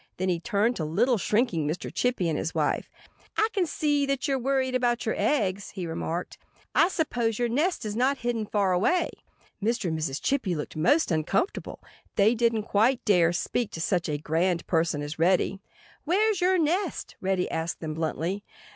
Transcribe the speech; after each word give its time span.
Then 0.17 0.29
he 0.29 0.39
turned 0.39 0.75
to 0.77 0.83
little, 0.83 1.19
shrinking 1.19 1.67
Mr. 1.67 1.93
Chippy 1.93 2.27
and 2.27 2.35
his 2.35 2.55
wife. 2.55 2.89
"I 3.37 3.49
can 3.53 3.67
see 3.67 4.07
that 4.07 4.27
you're 4.27 4.39
worried 4.39 4.73
about 4.73 5.05
your 5.05 5.13
eggs," 5.15 5.69
he 5.75 5.85
remarked. 5.85 6.39
"I 6.73 6.87
suppose 6.87 7.37
your 7.37 7.47
nest 7.49 7.85
is 7.85 7.93
hidden 7.93 8.41
not 8.41 8.51
far 8.51 8.73
away." 8.73 9.11
Mr. 9.61 9.89
and 9.89 9.99
Mrs. 9.99 10.19
Chippy 10.19 10.55
looked 10.55 10.75
most 10.75 11.11
uncomfortable. 11.11 11.83
They 12.15 12.33
didn't 12.33 12.63
quite 12.63 13.05
dare 13.05 13.31
speak 13.31 13.69
to 13.73 13.79
such 13.79 14.09
a 14.09 14.17
grand 14.17 14.65
person 14.65 15.03
as 15.03 15.19
Reddy. 15.19 15.61
"Where's 16.03 16.41
your 16.41 16.57
nest?" 16.57 17.15
Reddy 17.21 17.47
asked 17.51 17.79
them 17.79 17.93
bluntly. 17.93 18.43